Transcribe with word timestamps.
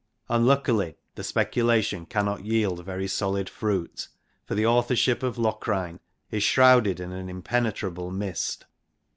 Unluckily 0.29 0.95
the 1.13 1.23
speculation 1.23 2.07
cannot 2.07 2.43
yield 2.43 2.83
very 2.83 3.07
solid 3.07 3.47
fruit, 3.47 4.07
for 4.47 4.55
the 4.55 4.65
authorship 4.65 5.21
of 5.21 5.37
Locrine 5.37 5.99
is 6.31 6.41
shrouded 6.41 6.99
in 6.99 7.11
an 7.11 7.29
impenetrable 7.29 8.09
mist. 8.09 8.65